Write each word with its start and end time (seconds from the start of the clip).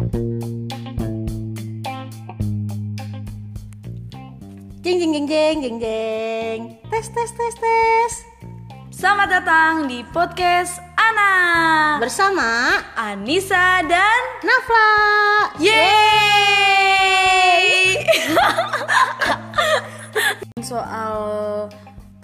Jeng 0.00 0.16
jeng 4.96 5.12
jeng 5.12 5.28
jeng 5.28 5.60
jeng 5.60 5.76
jeng. 5.76 6.60
Tes 6.88 7.12
tes 7.12 7.28
tes 7.36 7.54
tes. 7.60 8.12
Selamat 8.88 9.28
datang 9.28 9.84
di 9.92 10.00
podcast 10.08 10.80
Ana 10.96 12.00
Bersama 12.00 12.80
Anissa 12.96 13.84
dan 13.84 14.40
Nafla. 14.40 14.88
Yeay 15.60 16.00
Soal 20.64 21.68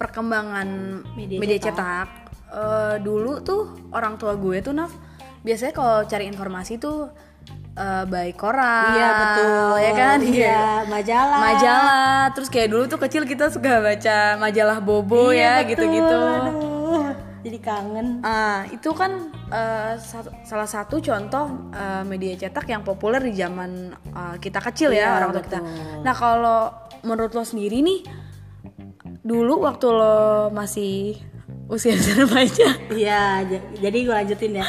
perkembangan 0.01 0.65
Media 1.13 1.37
media, 1.37 1.61
cetak. 1.61 2.09
cetak, 2.09 2.09
eh, 2.57 2.95
Dulu 3.05 3.45
tuh 3.45 3.69
orang 3.93 4.17
tua 4.17 4.33
gue 4.33 4.65
tuh 4.65 4.73
Naf 4.73 4.89
Biasanya 5.45 5.77
kalau 5.77 6.01
cari 6.09 6.25
informasi 6.25 6.81
tuh 6.81 7.26
eh, 7.77 8.03
baik 8.03 8.35
koran 8.35 8.91
Iya 8.91 9.09
betul. 9.13 9.73
Ya 9.77 9.91
kan 9.93 10.17
Iya 10.19 10.61
majalah. 10.85 11.39
Majalah 11.39 12.21
Terus 12.31 12.49
kayak 12.49 12.69
dulu 12.69 12.83
tuh 12.85 12.99
kecil 12.99 13.23
kita 13.23 13.47
suka 13.47 13.79
baca 13.79 14.17
majalah 14.35 14.77
Bobo 14.79 15.29
Iya, 15.29 15.37
ya 15.37 15.53
betul. 15.57 15.69
gitu-gitu 15.71 16.17
Aduh, 16.17 17.07
Jadi 17.39 17.59
kangen. 17.59 18.07
Ah, 18.21 18.67
itu 18.67 18.89
kan 18.91 19.31
satu- 19.95 20.35
salah 20.43 20.65
satu 20.65 20.99
contoh 20.99 21.45
eh, 21.71 22.03
media 22.03 22.35
cetak 22.35 22.67
yang 22.67 22.81
populer 22.81 23.21
di 23.21 23.33
zaman 23.33 23.71
eh, 23.93 24.35
kita 24.37 24.59
kecil 24.59 24.91
Iya, 24.91 25.05
ya 25.05 25.15
orang 25.15 25.29
tua 25.31 25.43
kita. 25.43 25.59
Nah 26.01 26.13
kalau 26.13 26.59
menurut 26.99 27.31
lo 27.31 27.41
sendiri 27.41 27.79
nih, 27.79 27.99
dulu 29.21 29.61
waktu 29.61 29.87
lo 29.87 30.17
masih 30.49 31.15
usia 31.67 31.91
remaja, 31.93 32.79
Iya, 32.87 33.43
jadi 33.77 33.97
gue 33.99 34.15
lanjutin 34.15 34.55
ya. 34.55 34.67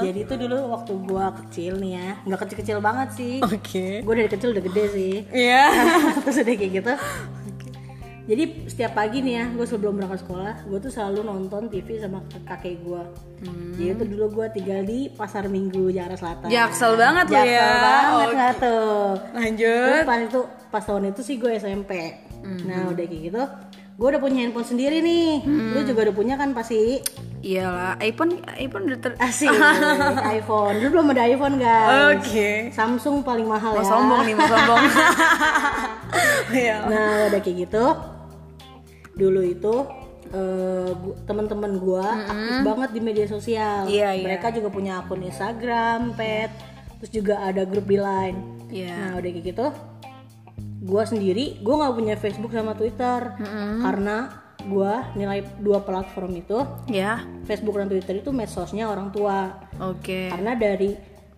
jadi 0.00 0.18
itu 0.20 0.34
dulu 0.36 0.56
waktu 0.68 0.92
gue 1.00 1.26
kecil 1.40 1.72
nih 1.78 1.92
ya, 1.94 2.08
nggak 2.24 2.40
kecil-kecil 2.42 2.78
banget 2.78 3.08
sih. 3.14 3.34
oke, 3.38 3.86
Gue 4.02 4.14
dari 4.14 4.26
kecil 4.26 4.50
udah 4.50 4.64
gede 4.64 4.84
sih. 4.90 5.14
Iya. 5.30 5.64
Terus 6.22 6.42
udah 6.42 6.54
kayak 6.56 6.72
gitu. 6.74 6.92
Jadi 8.22 8.44
setiap 8.66 8.94
pagi 8.94 9.18
nih 9.20 9.34
ya, 9.36 9.44
gue 9.48 9.62
sebelum 9.64 9.94
berangkat 9.94 10.22
sekolah, 10.22 10.62
gue 10.64 10.78
tuh 10.78 10.86
selalu 10.88 11.22
nonton 11.24 11.66
TV 11.66 11.98
sama 11.98 12.18
kakek 12.44 12.78
gue. 12.80 13.02
Hmm. 13.42 13.74
Jadi 13.74 13.90
itu 13.90 14.04
dulu 14.06 14.24
gue 14.32 14.46
tinggal 14.52 14.80
di 14.82 15.10
Pasar 15.10 15.46
Minggu 15.46 15.90
Jakarta 15.90 16.14
Selatan. 16.16 16.46
Jaksel 16.46 16.94
banget 16.94 17.26
Jaksel 17.26 17.50
ya. 17.52 17.70
banget 17.80 18.14
Oke. 18.22 18.34
nggak 18.36 18.54
tuh. 18.56 19.02
Lanjut. 19.34 19.82
Terus 19.82 20.02
pas 20.04 20.18
itu 20.20 20.40
pas 20.68 20.82
tahun 20.84 21.02
itu 21.08 21.20
sih 21.22 21.36
gue 21.36 21.50
SMP. 21.56 21.92
Hmm. 22.40 22.60
Nah 22.64 22.80
udah 22.88 23.04
kayak 23.04 23.22
gitu, 23.24 23.42
gue 24.00 24.08
udah 24.08 24.16
punya 24.18 24.40
handphone 24.40 24.64
sendiri 24.64 25.04
nih. 25.04 25.44
Hmm. 25.44 25.76
Lu 25.76 25.84
juga 25.84 26.08
udah 26.08 26.16
punya 26.16 26.34
kan 26.34 26.56
pasti? 26.56 27.04
Iyalah, 27.40 28.00
iPhone 28.00 28.40
iPhone 28.56 28.88
udah 28.88 28.96
ter. 28.98 29.12
Asik. 29.20 29.52
iPhone. 30.40 30.80
Dulu 30.80 30.88
belum 30.90 31.12
ada 31.12 31.28
iPhone 31.28 31.56
guys. 31.56 32.16
Oke. 32.16 32.72
Samsung 32.72 33.20
paling 33.20 33.44
mahal 33.44 33.76
Mau 33.76 33.84
ya. 33.84 33.86
sombong 33.86 34.20
nih, 34.24 34.34
mau 34.34 34.48
sombong. 34.48 34.82
Iya. 36.50 36.76
Nah 36.82 37.30
udah 37.30 37.38
kayak 37.38 37.56
gitu 37.62 37.84
dulu 39.14 39.44
itu 39.44 39.74
gu- 40.96 41.16
teman-teman 41.22 41.76
gua 41.76 42.24
aktif 42.24 42.56
banget 42.64 42.90
di 42.90 43.00
media 43.00 43.26
sosial. 43.26 43.86
Iya, 43.86 44.16
iya. 44.16 44.24
Mereka 44.24 44.50
juga 44.50 44.68
punya 44.68 44.98
akun 44.98 45.22
Instagram, 45.22 46.14
pet, 46.14 46.50
terus 46.98 47.10
juga 47.12 47.38
ada 47.40 47.62
grup 47.62 47.84
di 47.84 47.94
Line. 47.94 48.38
Iya. 48.66 48.96
Nah 48.96 49.10
udah 49.14 49.30
kayak 49.30 49.44
gitu, 49.44 49.66
gua 50.80 51.04
sendiri 51.04 51.60
gua 51.60 51.74
nggak 51.78 51.94
punya 51.94 52.14
Facebook 52.16 52.50
sama 52.50 52.72
Twitter 52.72 53.36
karena 53.80 54.16
gua 54.60 55.08
nilai 55.12 55.40
dua 55.56 55.80
platform 55.80 56.36
itu 56.36 56.58
Ya, 56.86 57.24
Facebook 57.44 57.76
dan 57.76 57.88
Twitter 57.88 58.16
itu 58.16 58.28
medsosnya 58.28 58.86
orang 58.86 59.08
tua. 59.08 59.56
oke. 59.78 60.28
Karena 60.28 60.52
dari 60.52 60.92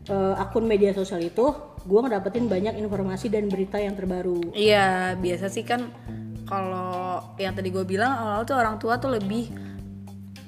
eh, 0.05 0.35
akun 0.37 0.67
media 0.67 0.91
sosial 0.91 1.23
itu 1.23 1.51
gua 1.83 2.01
ngedapetin 2.03 2.47
banyak 2.47 2.75
informasi 2.79 3.27
dan 3.27 3.47
berita 3.47 3.79
yang 3.79 3.95
terbaru. 3.95 4.55
Iya, 4.55 5.15
biasa 5.15 5.47
sih 5.47 5.63
kan 5.63 5.91
kalau 6.43 7.23
yang 7.39 7.55
tadi 7.55 7.71
gue 7.71 7.81
bilang 7.83 8.13
awal 8.13 8.43
tuh 8.43 8.55
orang 8.55 8.77
tua 8.77 8.99
tuh 8.99 9.15
lebih 9.15 9.49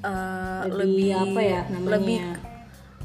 eh, 0.03 0.63
Lebih 0.67 1.09
apa 1.15 1.41
ya 1.41 1.63
namanya 1.71 1.91
lebih? 1.97 2.19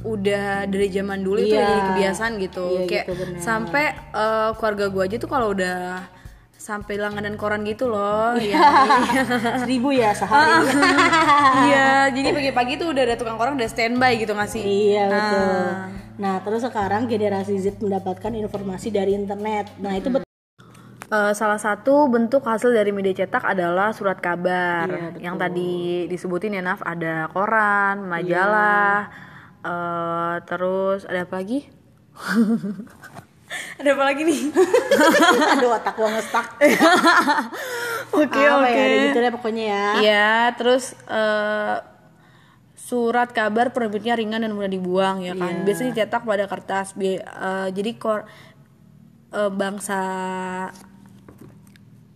Udah 0.01 0.63
dari 0.65 0.87
zaman 0.87 1.19
dulu 1.19 1.37
itu 1.37 1.51
Iya. 1.51 1.59
udah 1.59 1.67
jadi 1.69 1.81
kebiasaan 1.89 2.31
gitu. 2.39 2.65
Iya, 2.69 2.87
Kayak 2.87 3.05
gitu, 3.07 3.23
sampai 3.37 3.85
eh, 4.09 4.49
keluarga 4.55 4.85
gue 4.87 5.03
aja 5.03 5.15
tuh 5.17 5.27
kalau 5.27 5.47
udah 5.51 6.07
sampai 6.51 6.95
langganan 6.95 7.35
koran 7.35 7.63
gitu 7.63 7.87
loh. 7.87 8.35
Iya. 8.35 8.55
ya. 8.55 9.23
Seribu 9.63 9.89
ya 9.89 10.11
sehari. 10.11 10.67
Iya, 11.69 11.89
jadi 12.09 12.29
pagi-pagi 12.31 12.73
tuh 12.75 12.91
udah 12.91 13.03
ada 13.03 13.15
tukang 13.15 13.35
koran 13.35 13.55
udah 13.55 13.67
standby 13.67 14.15
gitu 14.15 14.31
ngasih. 14.31 14.61
iya 14.61 15.05
betul. 15.07 15.59
Nah 16.17 16.35
terus 16.39 16.61
sekarang 16.61 17.05
generasi 17.05 17.55
Z 17.57 17.79
mendapatkan 17.79 18.31
informasi 18.33 18.89
dari 18.89 19.13
internet. 19.13 19.71
Nah 19.77 19.93
itu 19.93 20.07
betul. 20.09 20.27
Eh, 21.09 21.33
salah 21.33 21.57
satu 21.57 22.05
bentuk 22.05 22.45
hasil 22.45 22.69
dari 22.69 22.93
media 22.93 23.15
cetak 23.15 23.41
adalah 23.43 23.89
surat 23.89 24.21
kabar 24.21 24.85
Iya, 24.85 25.25
yang 25.25 25.35
tadi 25.35 26.05
disebutin 26.05 26.53
ya 26.53 26.61
Naf 26.61 26.85
ada 26.85 27.25
koran, 27.27 28.05
majalah, 28.05 29.09
eh, 29.61 30.35
terus 30.45 31.03
ada 31.03 31.23
apa 31.23 31.35
lagi? 31.39 31.67
ada 33.79 33.89
apa 33.95 34.03
lagi 34.03 34.21
nih? 34.27 34.39
Aduh 35.57 35.71
otak 35.73 35.93
gua 35.95 36.09
ngestak. 36.13 36.47
Oke 38.09 38.41
oke. 38.41 38.73
ya 38.73 38.81
ada 38.89 38.97
gitu 39.05 39.17
deh 39.21 39.31
pokoknya 39.37 39.63
ya. 39.69 39.85
Iya, 40.01 40.33
terus 40.57 40.97
eh, 41.05 41.77
surat 42.73 43.29
kabar 43.29 43.69
penerbitnya 43.69 44.17
ringan 44.17 44.41
dan 44.41 44.57
mudah 44.57 44.65
dibuang 44.65 45.21
ya 45.21 45.37
kan. 45.37 45.61
Biasanya 45.61 45.93
dicetak 45.93 46.25
pada 46.25 46.49
kertas. 46.49 46.97
Bi- 46.97 47.21
eh, 47.21 47.67
jadi 47.69 47.91
kor 48.01 48.25
eh, 49.29 49.51
bangsa 49.53 50.01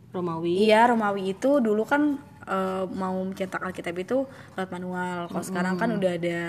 Romawi. 0.10 0.66
Iya 0.66 0.90
Romawi 0.90 1.38
itu 1.38 1.62
dulu 1.62 1.86
kan 1.86 2.18
eh, 2.50 2.86
mau 2.90 3.14
mencetak 3.22 3.62
Alkitab 3.62 3.94
itu 3.94 4.26
lewat 4.58 4.70
manual. 4.74 5.30
Kalau 5.30 5.46
sekarang 5.46 5.78
kan 5.78 5.94
udah 5.94 6.12
ada 6.18 6.42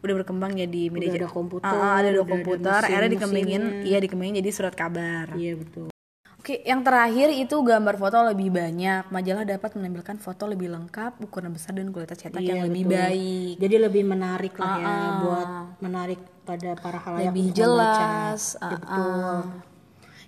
udah 0.00 0.14
berkembang 0.16 0.52
jadi 0.54 0.82
media 0.88 1.08
Udah 1.10 1.18
ada 1.18 1.28
komputer, 1.28 1.66
Ah, 1.66 1.76
ah, 1.76 1.94
ada, 1.94 2.08
ada 2.08 2.10
ada 2.10 2.22
komputer. 2.24 2.80
Akhirnya 2.80 3.00
mesin- 3.02 3.14
dikembangin, 3.14 3.62
iya 3.84 3.98
dikembangin 3.98 4.34
jadi 4.38 4.50
surat 4.50 4.74
kabar. 4.74 5.26
Iya 5.34 5.52
betul. 5.56 5.88
Oke, 6.34 6.64
yang 6.64 6.80
terakhir 6.80 7.28
itu 7.30 7.52
gambar 7.52 7.94
foto 7.94 8.16
lebih 8.24 8.48
banyak. 8.48 9.04
Majalah 9.06 9.44
dapat 9.44 9.76
menampilkan 9.76 10.16
foto 10.16 10.48
lebih 10.48 10.72
lengkap, 10.72 11.20
ukuran 11.20 11.52
besar 11.52 11.76
dan 11.76 11.92
kualitas 11.92 12.16
cetak 12.16 12.40
yang 12.40 12.64
Iya, 12.64 12.66
lebih 12.66 12.84
betul. 12.86 12.96
baik, 12.96 13.54
Jadi 13.60 13.74
lebih 13.76 14.04
menarik 14.08 14.54
lah 14.56 14.72
ya 14.72 14.80
Ah, 14.80 14.88
ah. 14.88 15.12
buat 15.20 15.48
menarik 15.78 16.20
pada 16.42 16.70
para 16.74 16.96
halayak 16.98 17.28
lebih 17.28 17.46
jelas. 17.52 18.56
Ya, 18.56 18.64
ah, 18.64 18.70
betul. 18.72 19.12
ah. 19.36 19.42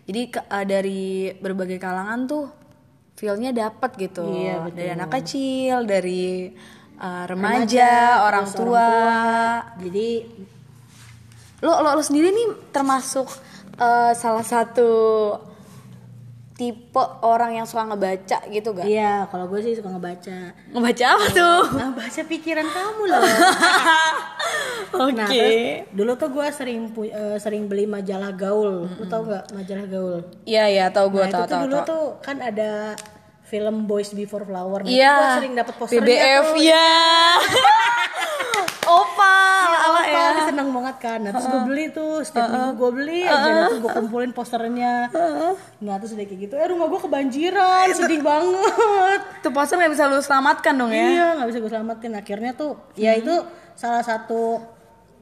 Jadi 0.02 0.20
ke- 0.28 0.46
dari 0.66 1.02
berbagai 1.34 1.78
kalangan 1.78 2.28
tuh 2.28 2.44
feel-nya 3.14 3.50
dapat 3.50 3.90
gitu. 3.96 4.26
Iya, 4.26 4.68
betul. 4.68 4.76
Dari 4.76 4.90
anak 4.92 5.08
kecil, 5.14 5.76
dari 5.86 6.52
eh, 7.02 7.24
remaja, 7.26 7.90
orang 8.22 8.46
terus 8.46 8.56
tua. 8.56 8.90
Jadi 9.76 10.10
Lo, 11.58 11.78
lo 11.78 11.94
lo 11.94 12.02
sendiri 12.02 12.30
nih 12.30 12.46
termasuk 12.70 13.30
eh, 13.76 14.12
salah 14.12 14.42
satu 14.42 14.90
tipe 16.52 17.00
orang 17.22 17.54
yang 17.54 17.64
suka 17.64 17.88
ngebaca 17.88 18.38
gitu 18.46 18.70
gak? 18.72 18.84
iya 18.84 19.24
kalau 19.26 19.46
gue 19.46 19.58
sih 19.58 19.72
suka 19.72 19.88
ngebaca. 19.88 20.52
Ngebaca 20.68 21.04
apa 21.08 21.26
tuh? 21.28 21.60
Ngebaca 21.72 22.22
pikiran 22.28 22.66
kamu 22.66 23.02
loh. 23.08 23.22
Oke. 25.02 25.16
Nah, 25.16 25.26
terus 25.26 25.88
dulu 25.90 26.12
tuh 26.14 26.28
gue 26.30 26.46
sering 26.52 26.80
eh, 27.08 27.36
sering 27.38 27.66
beli 27.66 27.86
majalah 27.86 28.30
gaul. 28.32 28.84
Lu 28.84 29.04
tau 29.06 29.24
gak 29.24 29.48
majalah 29.50 29.86
gaul? 29.88 30.18
Iya 30.44 30.64
iya 30.68 30.84
tahu 30.90 31.14
gue 31.14 31.24
Nah, 31.24 31.32
tahu 31.32 31.40
itu 31.40 31.48
tuh 31.48 31.56
tahu. 31.56 31.64
dulu 31.64 31.76
tuh 31.82 32.04
kan 32.20 32.36
ada 32.38 32.70
film 33.52 33.84
Boys 33.84 34.10
Before 34.10 34.42
Flower. 34.42 34.80
Itu 34.80 34.96
Iya. 34.96 35.12
gua 35.12 35.28
sering 35.36 35.52
dapat 35.52 35.74
posternya 35.76 36.00
BBF 36.00 36.46
tuh. 36.48 36.56
ya. 36.72 36.88
Opa, 38.82 39.38
Ya, 39.62 39.78
ala 39.86 40.00
ya. 40.02 40.42
seneng 40.42 40.68
banget 40.74 40.96
kan. 40.98 41.18
Nah, 41.22 41.30
terus 41.30 41.46
gue 41.46 41.62
beli 41.64 41.84
tuh, 41.88 42.18
setiap 42.20 42.50
minggu 42.50 42.72
gue 42.74 42.90
beli 42.92 43.20
aja. 43.22 43.38
Nah, 43.46 43.62
terus 43.68 43.78
gue 43.78 43.92
kumpulin 43.94 44.30
posternya. 44.34 45.06
Nah, 45.78 45.94
terus 45.96 46.12
udah 46.12 46.26
kayak 46.26 46.40
gitu, 46.42 46.54
eh 46.56 46.66
rumah 46.66 46.90
gue 46.90 47.00
kebanjiran, 47.00 47.86
sedih 47.94 48.20
banget. 48.20 49.20
Tuh 49.40 49.52
poster 49.54 49.78
nggak 49.78 49.92
bisa 49.92 50.10
lu 50.10 50.18
selamatkan 50.18 50.74
dong 50.74 50.90
ya? 50.90 51.06
Iya, 51.06 51.26
nggak 51.38 51.48
bisa 51.48 51.58
gue 51.60 51.70
selamatin. 51.70 52.12
Akhirnya 52.16 52.52
tuh, 52.52 52.74
ya 52.96 53.14
itu 53.14 53.32
salah 53.72 54.02
satu 54.02 54.60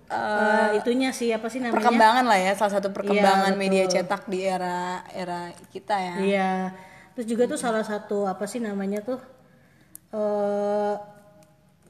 eh, 0.09 0.81
itunya 0.81 1.13
sih 1.13 1.31
apa 1.31 1.47
sih 1.47 1.61
namanya? 1.61 1.79
Perkembangan 1.79 2.25
lah 2.27 2.39
ya, 2.41 2.53
salah 2.57 2.73
satu 2.75 2.91
perkembangan 2.91 3.53
Iya, 3.55 3.61
media 3.61 3.85
cetak 3.87 4.25
di 4.27 4.41
era 4.43 5.05
era 5.13 5.53
kita 5.69 5.95
ya. 5.95 6.15
Iya. 6.19 6.53
Terus 7.15 7.27
juga 7.27 7.45
tuh 7.47 7.59
salah 7.59 7.83
satu 7.83 8.25
apa 8.25 8.45
sih 8.47 8.63
namanya 8.63 9.03
tuh 9.03 9.21
eh 10.11 10.95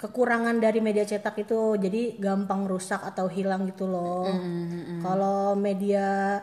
kekurangan 0.00 0.56
dari 0.56 0.80
media 0.80 1.04
cetak 1.04 1.44
itu 1.44 1.76
jadi 1.76 2.16
gampang 2.16 2.64
rusak 2.64 3.04
atau 3.04 3.28
hilang 3.28 3.68
gitu 3.68 3.84
loh. 3.84 4.32
Kalau 5.00 5.52
media 5.56 6.40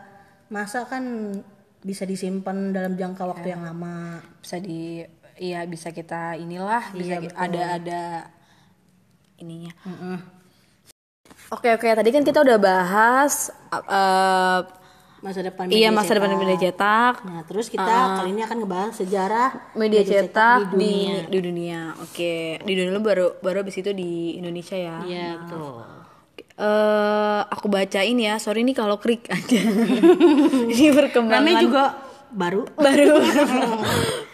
masa 0.48 0.86
kan 0.86 1.34
bisa 1.78 2.02
disimpan 2.02 2.70
dalam 2.70 2.94
jangka 2.94 3.22
waktu 3.26 3.50
yang 3.50 3.66
lama. 3.66 4.22
Bisa 4.42 4.58
di 4.58 5.02
iya 5.38 5.66
bisa 5.66 5.90
kita 5.90 6.34
inilah 6.34 6.90
bisa 6.94 7.18
Iya, 7.18 7.30
ki- 7.30 7.34
ada 7.34 7.62
ada 7.78 8.02
ininya. 9.38 9.74
Oke 11.48 11.72
oke, 11.72 11.88
tadi 11.88 12.10
kan 12.12 12.22
kita 12.22 12.44
udah 12.44 12.58
bahas 12.60 13.48
eh, 13.72 14.60
Masa 15.18 15.42
depan 15.42 15.66
iya 15.66 15.88
media 15.88 15.90
masa 15.92 16.12
depan 16.12 16.28
cetak. 16.28 16.40
media 16.40 16.58
cetak, 16.60 17.14
Nah, 17.24 17.42
terus 17.42 17.66
kita 17.66 17.82
kali 18.16 18.30
ini 18.30 18.40
akan 18.40 18.56
ngebahas 18.56 18.94
sejarah 18.94 19.48
media 19.74 20.02
cetak 20.02 20.70
di 20.70 20.76
di 20.76 20.86
dunia. 21.04 21.26
di 21.26 21.38
dunia. 21.40 21.80
Oke, 21.98 22.34
di 22.58 22.72
dunia 22.72 22.90
lu 22.90 23.00
baru 23.00 23.26
baru 23.36 23.60
abis 23.60 23.76
itu 23.76 23.90
di 23.92 24.10
Indonesia 24.34 24.74
ya. 24.74 24.96
Iya, 25.02 25.28
betul. 25.40 25.82
eh 26.56 27.40
aku 27.44 27.66
bacain 27.66 28.14
ya. 28.16 28.34
Sorry 28.36 28.62
nih 28.62 28.74
kalau 28.74 28.96
krik 28.96 29.26
aja. 29.30 29.58
Ini 30.70 30.90
perkembangan 30.92 31.42
Namanya 31.44 31.62
juga 31.62 31.84
baru. 32.30 32.62
baru. 32.78 33.18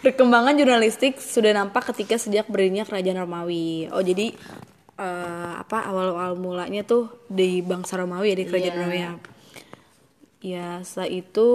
perkembangan 0.01 0.53
jurnalistik 0.53 1.17
sudah 1.17 1.51
nampak 1.51 1.89
ketika 1.89 2.15
sejak 2.15 2.45
berdirinya 2.45 2.83
kerajaan 2.83 3.19
Romawi. 3.19 3.89
Oh 3.89 4.01
jadi 4.01 4.33
eh, 4.95 5.53
apa 5.55 5.81
awal-awal 5.83 6.33
mulanya 6.35 6.81
tuh 6.81 7.09
di 7.25 7.61
bangsa 7.61 7.97
Romawi 7.97 8.31
ya 8.31 8.37
di 8.37 8.45
kerajaan 8.45 8.75
Iya. 8.75 8.81
Romawi 8.83 9.33
ya. 10.45 10.79
Ya 10.79 10.85
setelah 10.85 11.09
itu 11.09 11.49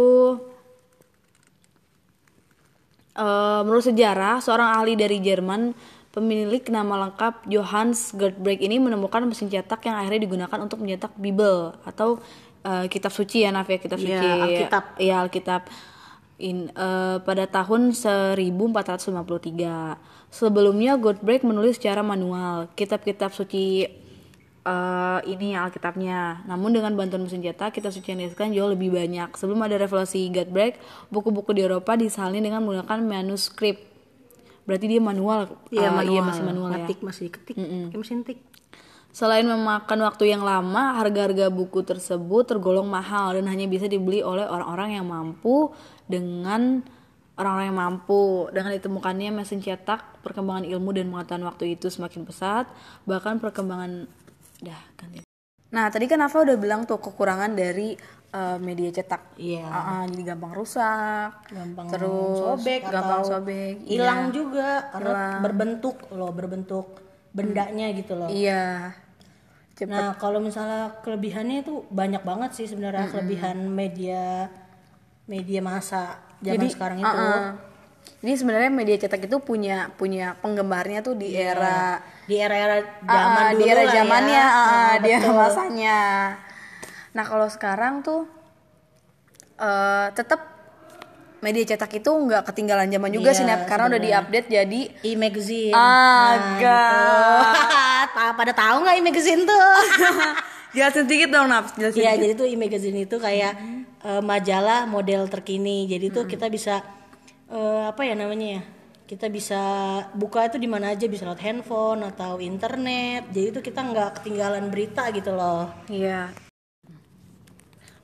eh, 3.15 3.61
menurut 3.63 3.87
sejarah 3.87 4.43
seorang 4.43 4.75
ahli 4.75 4.99
dari 4.99 5.23
Jerman 5.23 5.79
pemilik 6.11 6.67
nama 6.75 7.07
lengkap 7.07 7.47
Johannes 7.47 8.11
Gutenberg 8.19 8.59
ini 8.59 8.83
menemukan 8.83 9.23
mesin 9.23 9.47
cetak 9.47 9.87
yang 9.87 9.95
akhirnya 9.95 10.27
digunakan 10.27 10.59
untuk 10.59 10.83
mencetak 10.83 11.15
Bible 11.15 11.79
atau 11.87 12.19
eh, 12.67 12.91
kitab 12.91 13.15
suci 13.15 13.47
ya 13.47 13.55
Naf 13.55 13.71
ya 13.71 13.79
kitab 13.79 14.03
Iya, 14.03 14.19
suci 14.19 14.27
Alkitab. 14.27 14.85
Iya 14.99 15.15
Alkitab 15.23 15.63
In, 16.41 16.73
eh, 16.73 17.19
pada 17.21 17.45
tahun 17.45 17.93
1453 17.93 20.01
sebelumnya 20.33 20.97
Gutenberg 20.97 21.45
menulis 21.45 21.77
secara 21.77 22.01
manual 22.01 22.65
kitab-kitab 22.73 23.37
suci 23.37 23.85
eh, 24.63 25.21
ini 25.27 25.55
Alkitabnya 25.55 26.45
namun 26.45 26.71
dengan 26.71 26.93
bantuan 26.93 27.25
mesin 27.25 27.41
cetak 27.41 27.73
kitab 27.73 27.91
suci 27.91 28.11
yang 28.11 28.21
dihasilkan 28.21 28.51
jauh 28.51 28.69
lebih 28.69 28.91
banyak 28.91 29.33
sebelum 29.35 29.61
ada 29.61 29.77
revolusi 29.77 30.29
Gutenberg 30.29 30.77
buku-buku 31.09 31.53
di 31.53 31.63
Eropa 31.63 31.95
disalin 31.95 32.41
dengan 32.41 32.61
menggunakan 32.61 32.99
manuskrip 33.01 33.81
berarti 34.63 34.87
dia 34.87 35.01
manual 35.01 35.51
Iya, 35.69 35.89
Eh, 35.89 35.91
manual. 35.91 36.07
iya 36.07 36.21
masih 36.23 36.45
manual 36.45 36.69
ya 36.71 36.77
Ngetik 36.79 36.99
masih 37.01 37.27
ketik. 37.29 37.57
Kayak 37.57 37.97
mesin 37.97 38.21
tik. 38.23 38.39
Selain 39.11 39.43
memakan 39.43 40.07
waktu 40.07 40.31
yang 40.31 40.47
lama, 40.47 40.95
harga-harga 40.95 41.51
buku 41.51 41.83
tersebut 41.83 42.47
tergolong 42.47 42.87
mahal 42.87 43.35
dan 43.35 43.51
hanya 43.51 43.67
bisa 43.67 43.91
dibeli 43.91 44.23
oleh 44.23 44.47
orang-orang 44.47 44.95
yang 44.95 45.07
mampu 45.11 45.75
dengan 46.07 46.87
orang-orang 47.35 47.75
yang 47.75 47.81
mampu. 47.83 48.47
Dengan 48.55 48.71
ditemukannya 48.71 49.35
mesin 49.35 49.59
cetak, 49.59 50.23
perkembangan 50.23 50.63
ilmu 50.63 50.95
dan 50.95 51.11
pengetahuan 51.11 51.43
waktu 51.43 51.75
itu 51.75 51.91
semakin 51.91 52.23
pesat, 52.23 52.71
bahkan 53.03 53.43
perkembangan 53.43 54.07
dah 54.61 54.81
ganti. 54.97 55.21
Nah, 55.71 55.87
tadi 55.87 56.11
kan 56.11 56.19
Nafa 56.19 56.43
udah 56.43 56.59
bilang 56.59 56.83
tuh 56.83 56.99
kekurangan 56.99 57.55
dari 57.55 57.95
eh, 58.31 58.59
media 58.59 58.91
cetak. 58.91 59.39
Iya. 59.39 59.67
Ah, 59.67 59.79
ah, 59.79 60.03
jadi 60.07 60.35
gampang 60.35 60.53
rusak, 60.55 61.31
gampang 61.51 61.87
terus 61.91 62.37
sobek 62.39 62.83
gampang 62.87 63.23
sobek, 63.23 63.75
hilang 63.87 64.31
iya. 64.31 64.35
juga 64.35 64.71
karena 64.93 65.23
berbentuk 65.43 65.97
loh 66.15 66.31
berbentuk 66.35 66.87
bendanya 67.31 67.87
gitu 67.95 68.19
loh 68.19 68.29
Iya. 68.31 68.95
Cepet. 69.79 69.97
nah 69.97 70.13
kalau 70.19 70.45
misalnya 70.45 71.01
kelebihannya 71.01 71.65
itu 71.65 71.89
banyak 71.89 72.21
banget 72.21 72.51
sih 72.53 72.67
sebenarnya 72.69 73.09
kelebihan 73.09 73.65
media 73.65 74.53
media 75.25 75.61
masa 75.65 76.21
zaman 76.45 76.69
sekarang 76.69 76.99
itu 77.01 77.09
uh-uh. 77.09 77.70
Jadi 78.19 78.33
sebenarnya 78.35 78.69
media 78.69 78.97
cetak 78.99 79.25
itu 79.25 79.39
punya 79.39 79.89
punya 79.95 80.35
penggemarnya 80.39 81.01
tuh 81.01 81.15
di 81.15 81.33
era 81.33 82.03
di 82.27 82.37
era-era 82.37 82.77
ah, 82.77 82.85
zaman 83.07 83.45
dulu 83.51 83.61
di 83.61 83.65
era 83.67 83.83
zamannya, 83.87 84.37
ya. 84.37 84.47
ah, 84.47 84.67
Nah, 84.67 84.93
di 84.99 85.09
era 85.09 85.31
masanya. 85.31 85.99
Nah 87.11 87.25
kalau 87.25 87.49
sekarang 87.49 88.03
tuh 88.03 88.29
eh 89.57 90.09
tetap 90.13 90.41
media 91.41 91.65
cetak 91.67 91.91
itu 91.97 92.11
nggak 92.13 92.45
ketinggalan 92.47 92.87
zaman 92.87 93.11
juga 93.11 93.33
Iya, 93.33 93.39
sih 93.41 93.45
karena 93.65 93.85
udah 93.89 94.01
diupdate 94.01 94.49
jadi 94.51 94.81
e-magazine 95.03 95.73
Agak. 95.73 97.41
nah, 98.13 98.33
pada 98.39 98.53
tahu 98.53 98.85
nggak 98.85 98.97
e-magazine 99.01 99.43
tuh 99.43 99.65
jelasin 100.77 101.03
sedikit 101.03 101.33
dong 101.33 101.49
Nap. 101.49 101.73
Iya, 101.77 102.15
jadi 102.15 102.33
tuh 102.37 102.45
e-magazine 102.45 103.03
itu 103.03 103.17
kayak 103.17 103.57
eh, 104.01 104.21
majalah 104.23 104.85
model 104.85 105.27
terkini. 105.27 105.89
Jadi 105.89 106.13
tuh 106.13 106.29
kita 106.29 106.47
bisa 106.47 106.85
eh, 107.51 107.83
apa 107.91 108.03
ya 108.07 108.15
namanya 108.15 108.49
ya? 108.59 108.63
Kita 109.11 109.27
bisa 109.27 109.63
buka 110.15 110.47
itu 110.47 110.57
di 110.63 110.71
mana 110.71 110.95
aja, 110.95 111.11
bisa 111.11 111.27
lewat 111.27 111.43
handphone 111.43 112.07
atau 112.07 112.39
internet. 112.39 113.27
Jadi 113.35 113.59
tuh 113.59 113.63
kita 113.67 113.83
nggak 113.83 114.23
ketinggalan 114.23 114.71
berita 114.71 115.11
gitu 115.11 115.35
loh. 115.35 115.67
Iya. 115.91 116.31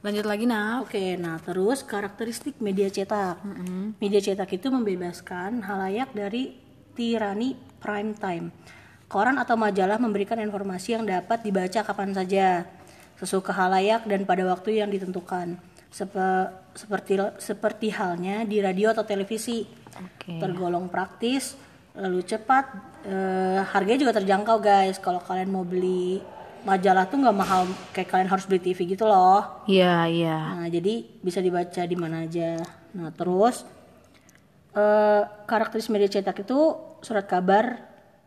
Lanjut 0.06 0.26
lagi 0.26 0.46
Nap. 0.46 0.86
Oke, 0.86 1.18
nah 1.18 1.38
terus 1.42 1.86
karakteristik 1.86 2.58
media 2.62 2.86
cetak. 2.86 3.42
Media 4.02 4.22
cetak 4.22 4.50
itu 4.54 4.70
membebaskan 4.70 5.62
halayak 5.62 6.10
dari 6.14 6.58
tirani 6.94 7.58
prime 7.82 8.14
time. 8.14 8.54
Koran 9.06 9.38
atau 9.38 9.54
majalah 9.54 9.98
memberikan 10.02 10.38
informasi 10.42 10.98
yang 10.98 11.06
dapat 11.06 11.46
dibaca 11.46 11.86
kapan 11.86 12.10
saja, 12.10 12.66
sesuka 13.14 13.54
halayak 13.54 14.02
dan 14.10 14.26
pada 14.26 14.42
waktu 14.46 14.82
yang 14.82 14.90
ditentukan. 14.90 15.58
Sepe- 15.96 16.52
seperti 16.76 17.16
seperti 17.40 17.88
halnya 17.88 18.44
di 18.44 18.60
radio 18.60 18.92
atau 18.92 19.08
televisi. 19.08 19.64
Oke. 19.96 20.36
Tergolong 20.36 20.92
praktis, 20.92 21.56
lalu 21.96 22.20
cepat, 22.20 22.68
eh, 23.08 23.64
harganya 23.64 24.04
juga 24.04 24.20
terjangkau 24.20 24.60
guys. 24.60 25.00
Kalau 25.00 25.24
kalian 25.24 25.48
mau 25.48 25.64
beli 25.64 26.20
majalah 26.68 27.08
tuh 27.08 27.22
nggak 27.22 27.38
mahal 27.38 27.64
kayak 27.96 28.12
kalian 28.12 28.28
harus 28.28 28.44
beli 28.44 28.60
TV 28.60 28.92
gitu 28.92 29.08
loh. 29.08 29.64
Iya, 29.64 30.04
iya. 30.10 30.38
Nah, 30.60 30.68
jadi 30.68 31.06
bisa 31.24 31.40
dibaca 31.40 31.80
di 31.86 31.96
mana 31.96 32.28
aja. 32.28 32.60
Nah, 32.92 33.08
terus 33.16 33.64
eh 34.76 35.22
karakteristik 35.48 35.96
media 35.96 36.12
cetak 36.12 36.44
itu 36.44 36.76
surat 37.00 37.24
kabar, 37.24 37.80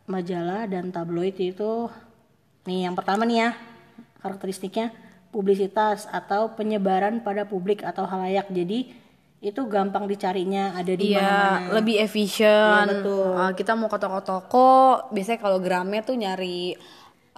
majalah 0.10 0.66
dan 0.66 0.90
tabloid 0.90 1.38
itu 1.38 1.86
nih 2.66 2.90
yang 2.90 2.98
pertama 2.98 3.30
nih 3.30 3.46
ya. 3.46 3.50
Karakteristiknya 4.26 4.90
publisitas 5.30 6.10
atau 6.10 6.54
penyebaran 6.54 7.22
pada 7.22 7.46
publik 7.46 7.86
atau 7.86 8.06
halayak. 8.06 8.50
Jadi 8.50 8.92
itu 9.40 9.62
gampang 9.72 10.04
dicarinya 10.04 10.76
ada 10.76 10.92
di 10.92 11.16
Iya, 11.16 11.24
mana. 11.64 11.80
lebih 11.80 11.96
efisien. 12.04 12.84
Iya, 12.86 12.92
betul. 12.92 13.30
Uh, 13.32 13.52
kita 13.56 13.72
mau 13.74 13.88
ke 13.88 13.96
toko-toko, 13.96 14.70
biasanya 15.16 15.40
kalau 15.40 15.64
Gramet 15.64 16.04
tuh 16.04 16.20
nyari 16.20 16.76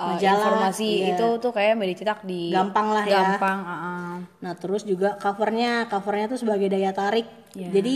uh, 0.01 0.17
Majalah, 0.17 0.33
informasi 0.33 0.89
iya. 0.89 1.13
itu 1.13 1.27
tuh 1.37 1.51
kayak 1.53 1.77
media 1.77 1.93
cetak 1.93 2.25
di 2.25 2.49
Gampang 2.49 2.89
lah 2.89 3.05
ya. 3.05 3.37
gampang, 3.37 3.59
uh-uh. 3.61 4.13
Nah, 4.41 4.53
terus 4.57 4.81
juga 4.81 5.13
covernya, 5.21 5.85
covernya 5.93 6.25
tuh 6.33 6.39
sebagai 6.41 6.73
daya 6.73 6.89
tarik. 6.89 7.29
Iya. 7.53 7.69
Jadi 7.69 7.95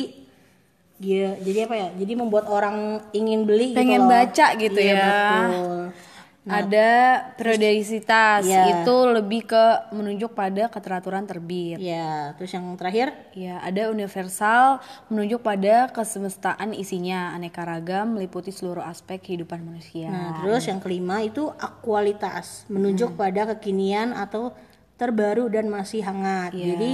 dia 0.95 1.35
jadi 1.41 1.65
apa 1.65 1.75
ya? 1.75 1.87
Jadi 1.97 2.13
membuat 2.13 2.45
orang 2.45 3.01
ingin 3.09 3.43
beli 3.43 3.73
Pengen 3.73 4.05
gitu 4.05 4.07
loh. 4.07 4.11
baca 4.13 4.47
gitu 4.53 4.79
Iya, 4.79 4.93
ya. 4.93 5.09
betul. 5.49 5.79
Ada 6.45 6.89
periodisitas, 7.41 8.45
Iya. 8.45 8.85
itu 8.85 8.95
lebih 9.09 9.49
ke 9.49 9.65
menunjuk 9.89 10.37
pada 10.37 10.69
keteraturan 10.69 11.25
terbit. 11.25 11.81
Ya, 11.81 12.37
terus 12.37 12.53
yang 12.53 12.69
terakhir 12.77 13.17
Ya, 13.33 13.59
ada 13.59 13.91
universal 13.91 14.79
menunjuk 15.11 15.43
pada 15.43 15.91
kesemestaan 15.91 16.71
isinya, 16.71 17.33
aneka 17.35 17.65
ragam 17.65 18.15
meliputi 18.15 18.53
seluruh 18.53 18.85
aspek 18.85 19.19
kehidupan 19.19 19.59
manusia. 19.59 20.07
Nah, 20.07 20.39
terus 20.39 20.69
yang 20.69 20.79
kelima 20.79 21.19
itu 21.25 21.51
akualitas, 21.59 22.63
menunjuk 22.71 23.17
pada 23.17 23.49
kekinian 23.57 24.13
atau 24.15 24.53
terbaru 24.95 25.51
dan 25.51 25.67
masih 25.67 26.05
hangat. 26.05 26.55
Iya. 26.55 26.65
Jadi 26.71 26.91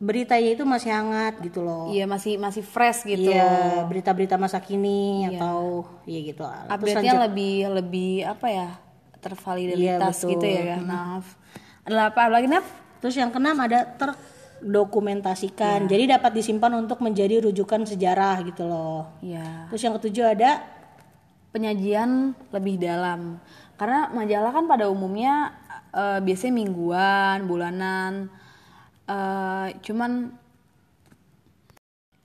beritanya 0.00 0.56
itu 0.56 0.64
masih 0.64 0.90
hangat 0.96 1.44
gitu 1.44 1.60
loh. 1.60 1.92
Iya, 1.92 2.08
masih 2.08 2.40
masih 2.40 2.64
fresh 2.64 3.04
gitu. 3.04 3.28
Iya, 3.28 3.84
berita-berita 3.84 4.40
masa 4.40 4.56
kini 4.64 5.28
atau 5.36 5.84
iya 6.08 6.20
gitu 6.24 6.40
update-nya 6.42 7.20
lanjut. 7.20 7.24
lebih 7.28 7.56
lebih 7.68 8.12
apa 8.24 8.46
ya 8.48 8.68
tervaliditas 9.20 10.24
Iya, 10.24 10.30
gitu 10.32 10.46
ya 10.48 10.62
kan 10.72 10.88
Naf 10.88 11.36
ada 11.84 12.08
apa 12.08 12.32
lagi 12.32 12.48
Naf 12.48 12.64
Terus 13.00 13.16
yang 13.16 13.32
keenam 13.32 13.56
ada 13.56 13.88
terdokumentasikan. 13.96 15.88
Iya. 15.88 15.90
Jadi 15.96 16.04
dapat 16.20 16.36
disimpan 16.36 16.72
untuk 16.76 17.00
menjadi 17.00 17.40
rujukan 17.48 17.88
sejarah 17.88 18.44
gitu 18.44 18.68
loh. 18.68 19.08
ya 19.24 19.64
Terus 19.72 19.80
yang 19.80 19.96
ketujuh 19.96 20.36
ada 20.36 20.60
penyajian 21.50 22.36
lebih 22.54 22.78
dalam 22.78 23.42
karena 23.74 24.06
majalah 24.12 24.52
kan 24.54 24.70
pada 24.70 24.86
umumnya 24.86 25.50
eh, 25.90 26.20
biasanya 26.22 26.54
mingguan 26.62 27.48
bulanan 27.50 28.30
eh, 29.10 29.68
cuman 29.82 30.12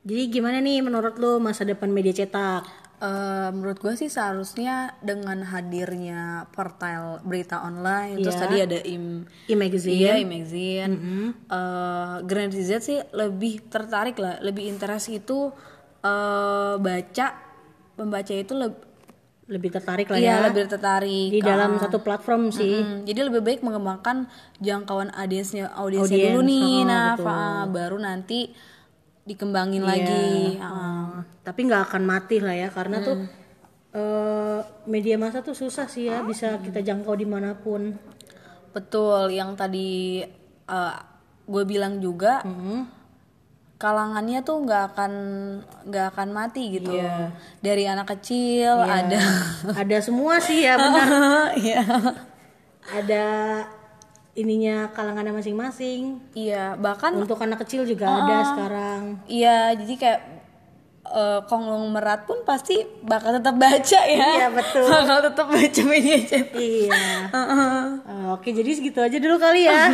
jadi 0.06 0.30
gimana 0.30 0.62
nih 0.62 0.86
menurut 0.86 1.18
lo 1.18 1.42
masa 1.42 1.66
depan 1.66 1.90
media 1.90 2.14
cetak? 2.14 2.86
eh, 2.96 3.50
menurut 3.52 3.76
gue 3.76 3.92
sih 3.92 4.08
seharusnya 4.08 4.96
dengan 5.04 5.44
hadirnya 5.44 6.48
portal 6.56 7.20
berita 7.22 7.60
online 7.60 8.24
terus 8.24 8.40
Iya. 8.40 8.44
tadi 8.48 8.58
ada 8.64 8.80
im 8.88 9.28
E-magazine. 9.52 10.00
Iya, 10.00 10.14
magazine. 10.24 10.94
Eh, 11.52 12.16
Generasi 12.24 12.62
Z 12.64 12.72
sih 12.82 13.00
lebih 13.12 13.68
tertarik 13.68 14.16
lah, 14.16 14.40
lebih 14.40 14.64
interest 14.66 15.12
itu 15.12 15.52
eh, 16.02 16.76
baca, 16.80 17.28
membaca 18.00 18.34
itu 18.34 18.54
leb- 18.56 18.84
lebih 19.46 19.70
tertarik 19.70 20.10
lah 20.10 20.18
Iya 20.18 20.26
ya 20.26 20.38
lebih 20.50 20.66
tertarik. 20.66 21.30
di 21.30 21.40
dalam 21.40 21.78
satu 21.78 22.02
platform 22.02 22.50
sih. 22.50 22.82
Mm, 22.82 23.06
jadi 23.06 23.20
lebih 23.24 23.42
baik 23.42 23.60
mengembangkan 23.62 24.26
jangkauan 24.58 25.14
audiensnya 25.14 25.70
audiensnya 25.72 26.18
Audiens, 26.18 26.34
dulu 26.34 26.40
nih, 26.44 26.66
oh, 26.76 26.82
nah 26.84 27.08
betul. 27.14 27.26
Fa, 27.26 27.38
baru 27.68 27.98
nanti 28.00 28.40
dikembangin 29.22 29.82
Iya. 29.82 29.88
lagi. 29.88 30.28
Ah. 30.58 30.68
Oh, 30.68 31.14
tapi 31.42 31.60
nggak 31.64 31.84
akan 31.86 32.04
mati 32.04 32.38
lah 32.38 32.56
ya 32.56 32.70
karena 32.70 32.98
tuh 33.00 33.16
Hmm. 33.16 33.30
eh, 33.94 34.60
media 34.86 35.16
massa 35.16 35.40
tuh 35.40 35.54
susah 35.54 35.86
sih 35.86 36.10
ya 36.10 36.20
bisa 36.22 36.58
kita 36.58 36.82
jangkau 36.82 37.14
di 37.14 37.24
mana 37.24 37.54
pun. 37.54 37.94
Betul, 38.72 39.32
yang 39.32 39.54
tadi 39.54 40.20
gue 41.46 41.64
bilang 41.64 42.02
juga 42.02 42.42
Hmm. 42.42 42.90
Kalangannya 43.86 44.42
tuh 44.42 44.66
nggak 44.66 44.84
akan 44.98 45.12
nggak 45.86 46.06
akan 46.18 46.28
mati 46.34 46.82
gitu. 46.82 46.98
Iya. 46.98 47.30
Dari 47.62 47.86
anak 47.86 48.18
kecil 48.18 48.82
ada, 48.82 49.22
Ada 49.86 49.98
semua 50.02 50.42
sih 50.42 50.66
ya 50.66 50.74
benar. 50.74 51.06
iya, 51.62 51.86
Ada 52.90 53.26
ininya 54.34 54.90
kalangannya 54.90 55.32
masing-masing. 55.32 56.18
iya 56.34 56.74
bahkan 56.76 57.14
Untuk 57.14 57.38
anak 57.40 57.62
kecil 57.64 57.86
juga 57.86 58.10
ada 58.10 58.38
sekarang. 58.52 59.02
iya 59.30 59.72
jadi 59.72 59.94
kayak 59.96 60.22
eh, 61.06 61.40
konglomerat 61.46 62.26
pun 62.26 62.42
pasti 62.44 62.82
bakal 63.00 63.38
tetap 63.38 63.56
baca 63.56 64.02
ya. 64.04 64.28
Iya, 64.36 64.48
betul. 64.52 64.90
bakal 64.98 65.18
tetap 65.24 65.48
baca 65.48 65.82
media 65.86 66.18
cetak. 66.20 66.58
Iya. 66.58 67.06
Oke, 68.34 68.50
jadi 68.52 68.74
segitu 68.74 69.00
aja 69.00 69.18
dulu 69.22 69.38
kali 69.38 69.70
ya. 69.70 69.94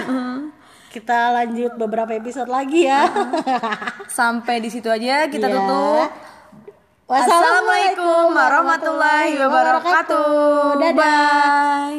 Kita 0.92 1.32
lanjut 1.32 1.80
beberapa 1.80 2.12
episode 2.12 2.52
lagi 2.52 2.84
ya. 2.84 3.08
Sampai 4.12 4.60
di 4.60 4.68
situ 4.68 4.92
aja 4.92 5.26
kita 5.26 5.48
Iya. 5.48 5.56
tutup. 5.56 6.10
Wassalamualaikum 7.08 7.28
Assalamualaikum 7.28 8.26
warahmatullahi 8.32 9.34
wabarakatuh. 9.36 10.80
Dadah. 10.80 10.96
Bye. 10.96 11.82